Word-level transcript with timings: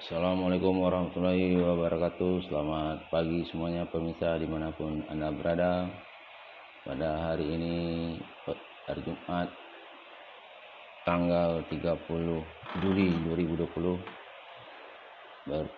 Assalamualaikum 0.00 0.80
warahmatullahi 0.80 1.60
wabarakatuh. 1.60 2.48
Selamat 2.48 3.12
pagi 3.12 3.44
semuanya 3.52 3.84
pemirsa 3.84 4.40
di 4.40 4.48
mana 4.48 4.72
pun 4.72 5.04
anda 5.12 5.28
berada. 5.28 5.92
Pada 6.88 7.28
hari 7.28 7.44
ini 7.44 7.76
hari 8.88 9.04
Jumat 9.04 9.52
Tanggal 11.04 11.68
30 11.68 12.00
Juli 12.80 13.12
2020 13.28 15.68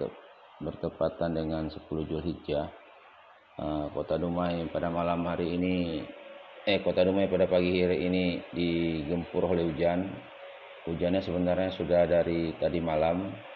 Bertepatan 0.70 1.30
dengan 1.34 1.66
10 1.66 1.82
Julhijjah. 1.82 2.70
Uh, 3.59 3.91
Kota 3.91 4.23
Dumai 4.23 4.70
pada 4.70 4.86
malam 4.86 5.27
hari 5.27 5.59
ini 5.59 5.98
Eh 6.62 6.79
Kota 6.79 7.02
Dumai 7.02 7.27
pada 7.27 7.50
pagi 7.50 7.82
hari 7.82 8.07
ini 8.07 8.39
digempur 8.54 9.50
oleh 9.50 9.66
hujan. 9.66 10.07
Hujannya 10.86 11.27
sebenarnya 11.27 11.75
sudah 11.75 12.07
dari 12.07 12.54
tadi 12.62 12.79
malam 12.79 13.50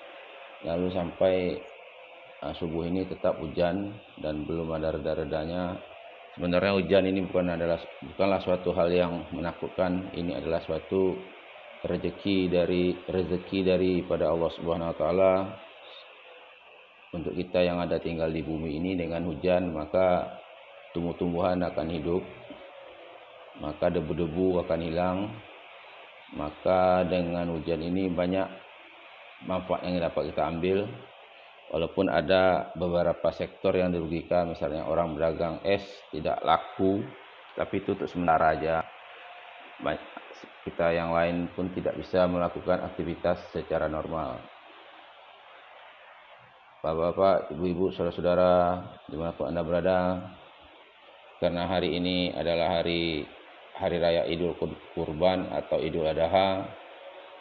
lalu 0.67 0.91
sampai 0.91 1.35
uh, 2.43 2.53
subuh 2.59 2.85
ini 2.85 3.07
tetap 3.07 3.39
hujan 3.39 3.95
dan 4.19 4.43
belum 4.45 4.75
ada 4.75 4.93
reda-redanya. 4.93 5.79
Sebenarnya 6.37 6.77
hujan 6.77 7.05
ini 7.09 7.25
bukan 7.25 7.57
adalah 7.57 7.81
bukanlah 8.13 8.41
suatu 8.45 8.75
hal 8.77 8.93
yang 8.93 9.25
menakutkan. 9.33 10.13
Ini 10.13 10.37
adalah 10.37 10.61
suatu 10.69 11.17
rezeki 11.87 12.53
dari 12.53 12.93
rezeki 12.93 13.59
daripada 13.65 14.29
Allah 14.29 14.51
Subhanahu 14.53 14.93
wa 14.93 14.97
taala. 14.99 15.35
Untuk 17.17 17.33
kita 17.33 17.65
yang 17.65 17.81
ada 17.81 17.97
tinggal 17.97 18.29
di 18.29 18.45
bumi 18.45 18.77
ini 18.77 18.93
dengan 18.99 19.25
hujan 19.25 19.73
maka 19.73 20.37
tumbuh-tumbuhan 20.93 21.65
akan 21.65 21.89
hidup. 21.89 22.21
Maka 23.57 23.89
debu-debu 23.89 24.61
akan 24.69 24.81
hilang. 24.85 25.19
Maka 26.37 27.09
dengan 27.09 27.49
hujan 27.57 27.81
ini 27.81 28.13
banyak 28.13 28.66
manfaat 29.45 29.85
yang 29.85 30.01
dapat 30.01 30.33
kita 30.33 30.43
ambil 30.49 30.89
walaupun 31.69 32.09
ada 32.09 32.73
beberapa 32.79 33.29
sektor 33.35 33.77
yang 33.77 33.93
dirugikan 33.93 34.49
misalnya 34.49 34.87
orang 34.89 35.13
berdagang 35.13 35.61
es 35.67 35.85
tidak 36.15 36.41
laku 36.41 37.05
tapi 37.57 37.81
itu 37.81 37.97
untuk 37.97 38.07
sementara 38.07 38.53
aja. 38.53 38.85
Kita 40.63 40.93
yang 40.93 41.17
lain 41.17 41.49
pun 41.57 41.73
tidak 41.73 41.97
bisa 41.97 42.29
melakukan 42.29 42.85
aktivitas 42.85 43.41
secara 43.57 43.89
normal. 43.89 44.37
Bapak-bapak, 46.85 47.57
ibu-ibu, 47.57 47.91
saudara-saudara 47.91 48.85
di 49.09 49.17
mana 49.17 49.33
pun 49.33 49.49
anda 49.49 49.65
berada 49.65 50.23
karena 51.41 51.67
hari 51.67 51.97
ini 51.97 52.31
adalah 52.37 52.81
hari 52.81 53.25
hari 53.77 53.97
raya 54.01 54.23
Idul 54.29 54.57
Kurban 54.93 55.53
atau 55.53 55.81
Idul 55.81 56.09
Adha 56.09 56.69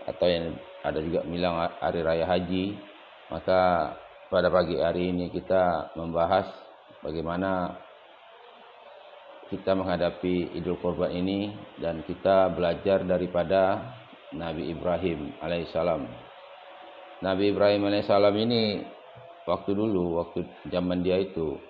atau 0.05 0.25
yang 0.29 0.53
ada 0.85 1.01
juga 1.01 1.25
bilang 1.25 1.57
hari 1.81 2.05
raya 2.05 2.25
haji 2.29 2.77
maka 3.29 3.93
pada 4.29 4.53
pagi 4.53 4.77
hari 4.77 5.09
ini 5.09 5.33
kita 5.33 5.93
membahas 5.97 6.45
bagaimana 7.01 7.77
kita 9.49 9.77
menghadapi 9.77 10.57
Idul 10.57 10.81
Kurban 10.81 11.13
ini 11.13 11.53
dan 11.77 12.01
kita 12.01 12.49
belajar 12.49 13.05
daripada 13.05 13.93
Nabi 14.33 14.73
Ibrahim 14.73 15.37
alaihissalam. 15.37 16.01
Nabi 17.21 17.53
Ibrahim 17.53 17.85
alaihissalam 17.85 18.35
ini 18.41 18.81
waktu 19.45 19.71
dulu, 19.77 20.17
waktu 20.17 20.49
zaman 20.73 21.05
dia 21.05 21.21
itu, 21.21 21.61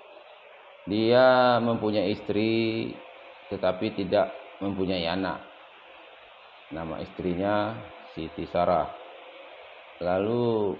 dia 0.88 1.59
mempunyai 1.59 2.16
istri 2.16 2.89
tetapi 3.52 3.92
tidak 3.99 4.31
mempunyai 4.64 5.05
anak. 5.05 5.44
Nama 6.72 7.03
istrinya 7.03 7.75
Siti 8.16 8.47
Sarah. 8.47 8.88
Lalu 9.99 10.75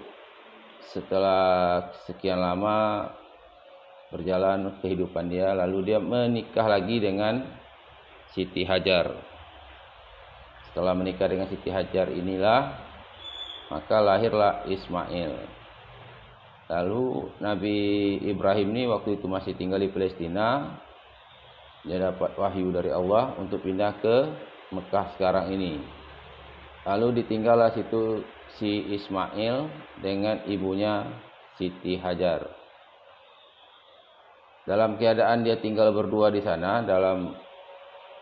setelah 0.88 1.84
sekian 2.08 2.40
lama 2.40 3.12
berjalan 4.08 4.80
kehidupan 4.80 5.28
dia, 5.28 5.52
lalu 5.52 5.92
dia 5.92 6.00
menikah 6.00 6.64
lagi 6.64 6.96
dengan 6.96 7.44
Siti 8.32 8.64
Hajar. 8.64 9.12
Setelah 10.68 10.96
menikah 10.96 11.28
dengan 11.28 11.48
Siti 11.52 11.68
Hajar 11.68 12.08
inilah 12.08 12.72
maka 13.68 14.00
lahirlah 14.00 14.64
Ismail. 14.70 15.32
Lalu 16.66 17.30
Nabi 17.38 17.78
Ibrahim 18.26 18.74
ini 18.74 18.90
waktu 18.90 19.20
itu 19.20 19.26
masih 19.30 19.54
tinggal 19.54 19.78
di 19.78 19.90
Palestina. 19.90 20.74
Dia 21.86 22.10
dapat 22.10 22.34
wahyu 22.34 22.74
dari 22.74 22.90
Allah 22.90 23.38
untuk 23.38 23.62
pindah 23.62 23.92
ke 24.02 24.16
Mekah 24.74 25.14
sekarang 25.14 25.54
ini. 25.54 25.78
Lalu 26.86 27.22
ditinggallah 27.22 27.74
situ 27.74 28.22
si 28.62 28.94
Ismail 28.94 29.66
dengan 29.98 30.46
ibunya 30.46 31.02
Siti 31.58 31.98
Hajar. 31.98 32.46
Dalam 34.66 34.98
keadaan 34.98 35.42
dia 35.42 35.58
tinggal 35.58 35.90
berdua 35.90 36.30
di 36.30 36.42
sana, 36.42 36.82
dalam 36.86 37.34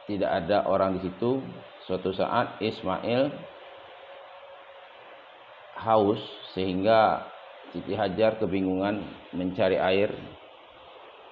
tidak 0.08 0.30
ada 0.44 0.64
orang 0.68 0.96
di 0.96 1.08
situ, 1.08 1.40
suatu 1.88 2.12
saat 2.16 2.60
Ismail 2.60 3.32
haus 5.84 6.20
sehingga 6.56 7.28
Siti 7.72 7.92
Hajar 7.92 8.40
kebingungan 8.40 9.02
mencari 9.36 9.76
air. 9.76 10.14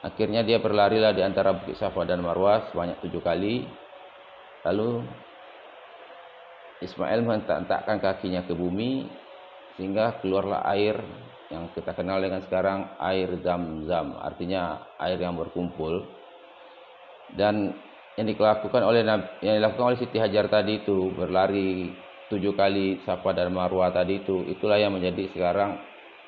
Akhirnya 0.03 0.43
dia 0.43 0.59
berlarilah 0.59 1.15
di 1.15 1.23
antara 1.23 1.55
Bukit 1.55 1.79
Safa 1.79 2.03
dan 2.03 2.21
Marwah 2.21 2.69
sebanyak 2.69 2.99
tujuh 3.07 3.23
kali. 3.23 3.63
Lalu 4.67 5.07
Ismail 6.83 7.23
menghentak-hentakkan 7.23 8.03
kakinya 8.03 8.43
ke 8.43 8.53
bumi 8.53 9.07
sehingga 9.79 10.21
keluarlah 10.21 10.67
air 10.75 10.99
yang 11.49 11.71
kita 11.73 11.93
kenal 11.93 12.19
dengan 12.21 12.41
sekarang 12.45 12.97
air 12.99 13.29
zam-zam 13.45 14.17
artinya 14.19 14.93
air 14.99 15.21
yang 15.21 15.37
berkumpul. 15.37 16.21
Dan 17.33 17.73
yang 18.17 18.29
dilakukan 18.29 18.83
oleh 18.85 19.05
yang 19.41 19.57
dilakukan 19.57 19.95
oleh 19.95 19.99
Siti 20.01 20.21
Hajar 20.21 20.53
tadi 20.53 20.85
itu 20.85 21.17
berlari 21.17 21.89
tujuh 22.29 22.53
kali 22.53 23.01
Safa 23.09 23.33
dan 23.33 23.53
Marwah 23.53 23.93
tadi 23.93 24.21
itu 24.21 24.45
itulah 24.49 24.77
yang 24.77 24.93
menjadi 24.93 25.33
sekarang 25.33 25.81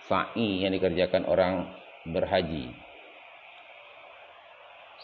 sa'i 0.09 0.65
yang 0.65 0.73
dikerjakan 0.73 1.29
orang 1.29 1.69
berhaji. 2.09 2.73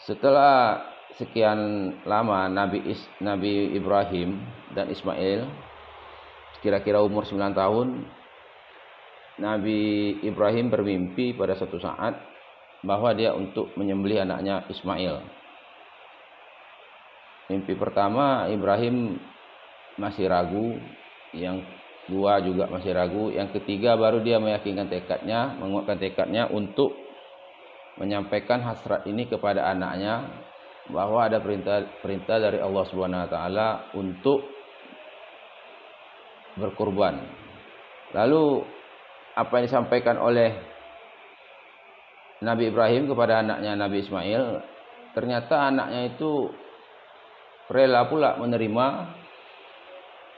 Setelah 0.05 0.81
sekian 1.19 1.91
lama 2.07 2.47
Nabi 2.47 2.91
Is, 2.91 3.01
Nabi 3.19 3.75
Ibrahim 3.75 4.39
dan 4.71 4.87
Ismail 4.87 5.47
kira-kira 6.61 7.01
umur 7.01 7.25
9 7.25 7.57
tahun 7.57 8.05
Nabi 9.41 9.79
Ibrahim 10.21 10.69
bermimpi 10.69 11.33
pada 11.33 11.57
suatu 11.57 11.81
saat 11.81 12.13
bahwa 12.85 13.09
dia 13.17 13.33
untuk 13.33 13.73
menyembelih 13.73 14.21
anaknya 14.21 14.65
Ismail. 14.69 15.21
Mimpi 17.49 17.73
pertama 17.75 18.47
Ibrahim 18.47 19.17
masih 19.97 20.29
ragu, 20.29 20.77
yang 21.33 21.65
dua 22.07 22.39
juga 22.41 22.69
masih 22.69 22.93
ragu, 22.95 23.33
yang 23.33 23.49
ketiga 23.51 23.97
baru 23.97 24.23
dia 24.23 24.39
meyakinkan 24.39 24.87
tekadnya, 24.87 25.57
menguatkan 25.59 25.99
tekadnya 25.99 26.47
untuk 26.47 26.95
menyampaikan 27.99 28.63
hasrat 28.63 29.03
ini 29.09 29.27
kepada 29.27 29.67
anaknya 29.67 30.25
bahwa 30.89 31.27
ada 31.27 31.37
perintah 31.37 31.85
perintah 32.01 32.41
dari 32.41 32.57
Allah 32.57 32.83
Subhanahu 32.89 33.23
wa 33.27 33.29
taala 33.29 33.67
untuk 33.93 34.41
berkorban. 36.57 37.21
Lalu 38.11 38.65
apa 39.37 39.51
yang 39.59 39.65
disampaikan 39.69 40.17
oleh 40.19 40.51
Nabi 42.41 42.73
Ibrahim 42.73 43.05
kepada 43.05 43.45
anaknya 43.45 43.77
Nabi 43.77 44.01
Ismail, 44.01 44.43
ternyata 45.13 45.69
anaknya 45.69 46.11
itu 46.11 46.49
rela 47.69 48.09
pula 48.09 48.35
menerima 48.41 48.85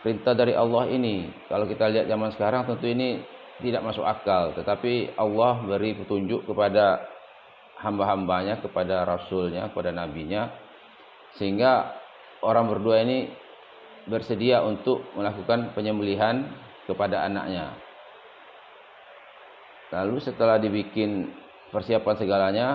perintah 0.04 0.36
dari 0.36 0.54
Allah 0.54 0.92
ini. 0.92 1.32
Kalau 1.48 1.66
kita 1.66 1.88
lihat 1.90 2.06
zaman 2.12 2.30
sekarang 2.36 2.68
tentu 2.68 2.86
ini 2.92 3.24
tidak 3.64 3.82
masuk 3.88 4.04
akal, 4.04 4.52
tetapi 4.54 5.16
Allah 5.16 5.64
beri 5.64 5.96
petunjuk 5.96 6.44
kepada 6.44 7.13
hamba-hambanya 7.84 8.64
kepada 8.64 9.04
rasulnya 9.04 9.68
kepada 9.70 9.92
nabinya. 9.92 10.48
Sehingga 11.36 12.00
orang 12.40 12.72
berdua 12.72 13.04
ini 13.04 13.28
bersedia 14.08 14.64
untuk 14.64 15.04
melakukan 15.20 15.76
penyembelihan 15.76 16.48
kepada 16.88 17.28
anaknya. 17.28 17.76
Lalu 19.92 20.24
setelah 20.24 20.58
dibikin 20.58 21.30
persiapan 21.70 22.16
segalanya 22.18 22.68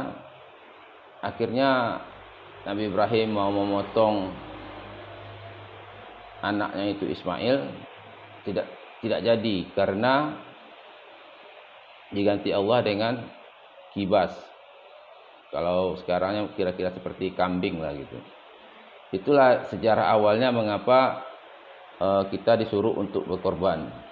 akhirnya 1.25 2.01
Nabi 2.67 2.91
Ibrahim 2.91 3.29
mau 3.35 3.51
memotong 3.51 4.31
anaknya 6.43 6.85
itu 6.95 7.05
Ismail 7.11 7.59
tidak 8.47 8.67
tidak 9.03 9.21
jadi 9.23 9.57
karena 9.75 10.39
diganti 12.15 12.51
Allah 12.55 12.79
dengan 12.83 13.15
kibas 13.95 14.33
kalau 15.49 15.97
sekarangnya 15.97 16.49
kira-kira 16.53 16.93
seperti 16.93 17.33
kambing 17.33 17.81
lah 17.81 17.97
gitu. 17.97 18.19
Itulah 19.15 19.65
sejarah 19.73 20.13
awalnya 20.13 20.53
mengapa 20.53 21.25
uh, 22.01 22.23
kita 22.29 22.61
disuruh 22.61 22.95
untuk 22.97 23.25
berkorban. 23.25 24.09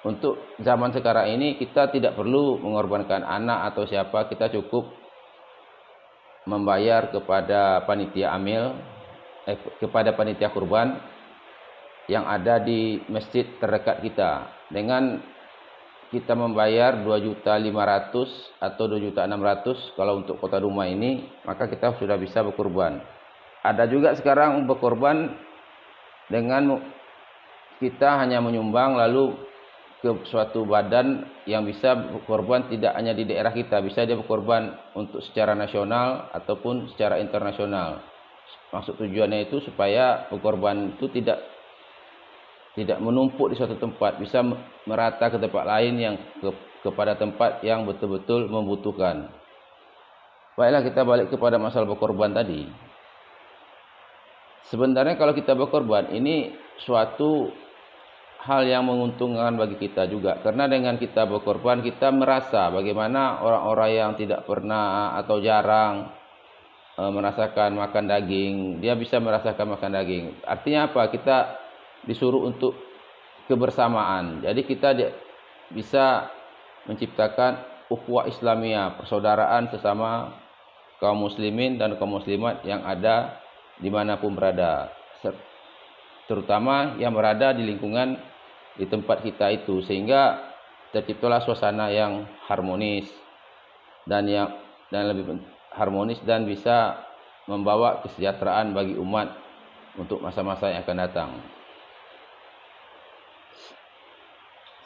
untuk 0.00 0.40
zaman 0.64 0.96
sekarang 0.96 1.36
ini 1.36 1.60
kita 1.60 1.92
tidak 1.92 2.16
perlu 2.16 2.56
mengorbankan 2.56 3.20
anak 3.20 3.68
atau 3.68 3.84
siapa, 3.84 4.32
kita 4.32 4.48
cukup 4.48 4.88
membayar 6.48 7.12
kepada 7.12 7.84
panitia 7.84 8.32
amil 8.32 8.80
eh, 9.44 9.60
kepada 9.76 10.16
panitia 10.16 10.48
kurban 10.48 10.96
yang 12.08 12.24
ada 12.24 12.56
di 12.58 13.04
masjid 13.12 13.44
terdekat 13.60 14.00
kita 14.00 14.48
dengan 14.72 15.20
kita 16.10 16.34
membayar 16.34 16.98
2.500 17.06 18.58
atau 18.58 18.84
2.600 18.90 19.94
kalau 19.94 20.22
untuk 20.22 20.42
kota 20.42 20.58
rumah 20.58 20.90
ini 20.90 21.26
maka 21.46 21.70
kita 21.70 21.96
sudah 21.98 22.18
bisa 22.18 22.42
berkurban 22.42 22.98
ada 23.62 23.84
juga 23.86 24.12
sekarang 24.18 24.66
berkorban 24.66 25.36
dengan 26.30 26.82
kita 27.80 28.22
hanya 28.22 28.38
menyumbang 28.38 28.94
lalu 28.94 29.34
ke 30.00 30.08
suatu 30.32 30.64
badan 30.64 31.28
yang 31.44 31.68
bisa 31.68 31.92
berkorban 31.92 32.72
tidak 32.72 32.96
hanya 32.96 33.12
di 33.12 33.28
daerah 33.28 33.52
kita, 33.52 33.84
bisa 33.84 34.08
dia 34.08 34.16
berkorban 34.16 34.72
untuk 34.96 35.20
secara 35.20 35.52
nasional 35.52 36.32
ataupun 36.32 36.88
secara 36.96 37.20
internasional. 37.20 38.00
Maksud 38.72 38.96
tujuannya 38.96 39.44
itu 39.50 39.60
supaya 39.60 40.24
berkorban 40.32 40.96
itu 40.96 41.04
tidak 41.12 41.44
tidak 42.78 43.02
menumpuk 43.02 43.50
di 43.50 43.58
suatu 43.58 43.74
tempat, 43.74 44.22
bisa 44.22 44.44
merata 44.86 45.26
ke 45.26 45.38
tempat 45.42 45.64
lain 45.66 45.94
yang 45.98 46.14
ke, 46.38 46.50
kepada 46.86 47.18
tempat 47.18 47.60
yang 47.66 47.82
betul-betul 47.84 48.46
membutuhkan. 48.46 49.30
Baiklah 50.54 50.82
kita 50.84 51.02
balik 51.02 51.32
kepada 51.32 51.56
masalah 51.56 51.88
berkorban 51.88 52.30
tadi. 52.36 52.68
Sebenarnya 54.70 55.18
kalau 55.18 55.34
kita 55.34 55.56
berkorban 55.58 56.14
ini 56.14 56.54
suatu 56.78 57.50
hal 58.40 58.64
yang 58.64 58.88
menguntungkan 58.88 59.52
bagi 59.52 59.76
kita 59.76 60.08
juga 60.08 60.40
karena 60.40 60.64
dengan 60.64 60.96
kita 60.96 61.28
berkorban 61.28 61.84
kita 61.84 62.08
merasa 62.08 62.72
bagaimana 62.72 63.44
orang-orang 63.44 63.90
yang 63.92 64.12
tidak 64.16 64.48
pernah 64.48 65.12
atau 65.20 65.44
jarang 65.44 66.08
e, 66.96 67.02
merasakan 67.04 67.76
makan 67.76 68.04
daging 68.08 68.80
dia 68.80 68.96
bisa 68.96 69.20
merasakan 69.20 69.76
makan 69.76 69.92
daging 69.92 70.24
artinya 70.48 70.88
apa 70.88 71.12
kita 71.12 71.36
disuruh 72.04 72.46
untuk 72.48 72.76
kebersamaan. 73.50 74.40
Jadi 74.44 74.62
kita 74.64 74.94
bisa 75.74 76.30
menciptakan 76.86 77.60
ukhuwah 77.90 78.30
Islamiyah 78.30 78.96
persaudaraan 78.96 79.68
sesama 79.74 80.38
kaum 81.02 81.26
muslimin 81.26 81.76
dan 81.80 81.98
kaum 81.98 82.16
muslimat 82.16 82.62
yang 82.62 82.86
ada 82.86 83.40
di 83.80 83.90
mana 83.90 84.20
pun 84.20 84.36
berada. 84.36 84.92
Terutama 86.30 86.94
yang 87.02 87.10
berada 87.10 87.50
di 87.50 87.66
lingkungan 87.66 88.14
di 88.78 88.86
tempat 88.86 89.26
kita 89.26 89.50
itu. 89.50 89.82
Sehingga 89.82 90.38
terciptalah 90.94 91.42
suasana 91.42 91.90
yang 91.90 92.22
harmonis 92.46 93.10
dan 94.06 94.30
yang 94.30 94.48
dan 94.94 95.10
lebih 95.10 95.42
harmonis 95.74 96.22
dan 96.22 96.46
bisa 96.46 97.02
membawa 97.50 97.98
kesejahteraan 98.06 98.70
bagi 98.70 98.94
umat 98.94 99.34
untuk 99.98 100.22
masa-masa 100.22 100.70
yang 100.70 100.86
akan 100.86 100.98
datang. 101.02 101.30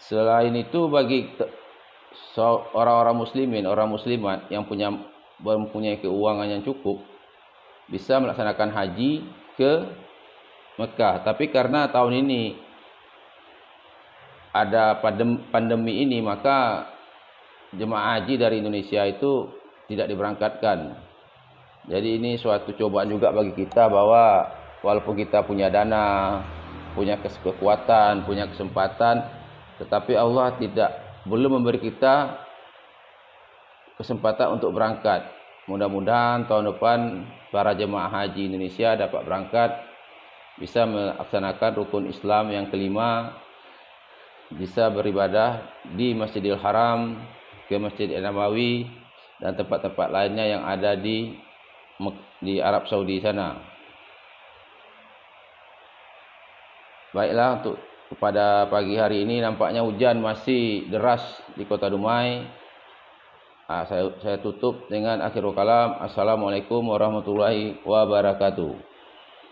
Selain 0.04 0.52
itu 0.52 0.84
bagi 0.92 1.32
orang-orang 2.76 3.16
muslimin, 3.16 3.64
orang 3.64 3.88
muslimat 3.88 4.52
yang 4.52 4.68
punya 4.68 4.92
mempunyai 5.40 5.96
keuangan 5.98 6.48
yang 6.50 6.62
cukup 6.62 7.00
bisa 7.88 8.20
melaksanakan 8.20 8.70
haji 8.72 9.24
ke 9.56 9.72
Mekah. 10.76 11.24
Tapi 11.24 11.48
karena 11.48 11.88
tahun 11.88 12.26
ini 12.26 12.42
ada 14.54 15.00
pandemi 15.50 16.04
ini, 16.04 16.20
maka 16.20 16.90
jemaah 17.74 18.20
haji 18.20 18.38
dari 18.38 18.60
Indonesia 18.60 19.02
itu 19.08 19.50
tidak 19.88 20.06
diberangkatkan. 20.12 21.00
Jadi 21.84 22.16
ini 22.16 22.40
suatu 22.40 22.72
cobaan 22.72 23.12
juga 23.12 23.28
bagi 23.32 23.52
kita 23.52 23.92
bahwa 23.92 24.48
walaupun 24.80 25.16
kita 25.20 25.44
punya 25.44 25.68
dana, 25.68 26.40
punya 26.96 27.20
kekuatan, 27.20 28.24
punya 28.24 28.48
kesempatan, 28.48 29.43
tetapi 29.80 30.14
Allah 30.14 30.54
tidak 30.58 30.90
belum 31.24 31.60
memberi 31.60 31.80
kita 31.80 32.36
kesempatan 33.96 34.58
untuk 34.58 34.74
berangkat. 34.74 35.24
Mudah-mudahan 35.64 36.44
tahun 36.44 36.76
depan 36.76 36.98
para 37.48 37.72
jemaah 37.72 38.12
haji 38.12 38.52
Indonesia 38.52 38.92
dapat 39.00 39.24
berangkat 39.24 39.70
bisa 40.60 40.84
melaksanakan 40.84 41.70
rukun 41.80 42.04
Islam 42.06 42.52
yang 42.52 42.68
kelima 42.68 43.40
bisa 44.52 44.92
beribadah 44.92 45.64
di 45.96 46.12
Masjidil 46.12 46.60
Haram 46.60 47.16
ke 47.66 47.80
Masjid 47.80 48.12
Nabawi 48.20 48.86
dan 49.40 49.56
tempat-tempat 49.56 50.08
lainnya 50.12 50.46
yang 50.46 50.62
ada 50.62 50.94
di 50.94 51.34
di 52.44 52.60
Arab 52.60 52.84
Saudi 52.86 53.18
sana. 53.24 53.56
Baiklah 57.14 57.62
untuk 57.62 57.78
pada 58.16 58.70
pagi 58.70 58.94
hari 58.94 59.22
ini 59.26 59.42
nampaknya 59.42 59.82
hujan 59.82 60.22
masih 60.22 60.86
deras 60.88 61.22
di 61.58 61.66
Kota 61.66 61.90
Dumai. 61.90 62.46
Ah, 63.64 63.88
saya, 63.88 64.12
saya 64.20 64.36
tutup 64.44 64.86
dengan 64.92 65.24
akhirul 65.24 65.56
kalam. 65.56 65.96
Assalamualaikum 66.04 66.84
warahmatullahi 66.84 67.80
wabarakatuh. 67.82 68.93